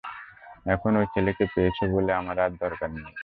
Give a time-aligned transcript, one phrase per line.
[0.65, 3.13] এখন ঐ ছেলেকে পেয়েছো বলে আমার আর দরকার নেই।